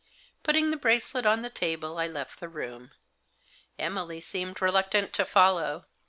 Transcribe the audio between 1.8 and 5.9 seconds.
I left the room. Emily seemed reluctant to follow.